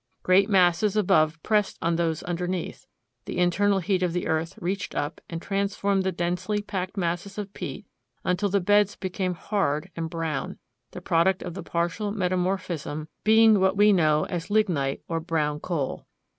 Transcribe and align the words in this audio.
Great 0.23 0.49
masses 0.49 0.97
above 0.97 1.37
pressed 1.43 1.77
on 1.79 1.95
those 1.95 2.23
underneath; 2.23 2.87
the 3.25 3.37
internal 3.37 3.77
heat 3.77 4.01
of 4.01 4.13
the 4.13 4.25
earth 4.25 4.57
reached 4.59 4.95
up 4.95 5.21
and 5.29 5.43
transformed 5.43 6.01
the 6.01 6.11
densely 6.11 6.59
packed 6.59 6.97
masses 6.97 7.37
of 7.37 7.53
peat 7.53 7.85
until 8.23 8.49
the 8.49 8.59
beds 8.59 8.95
became 8.95 9.35
hard 9.35 9.91
and 9.95 10.09
brown, 10.09 10.57
the 10.89 11.01
product 11.01 11.43
of 11.43 11.53
the 11.53 11.61
partial 11.61 12.11
metamorphism 12.11 13.09
being 13.23 13.59
what 13.59 13.77
we 13.77 13.93
know 13.93 14.23
as 14.25 14.49
lignite, 14.49 15.03
or 15.07 15.19
brown 15.19 15.59
coal. 15.59 16.07